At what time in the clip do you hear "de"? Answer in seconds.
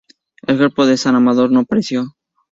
0.87-0.97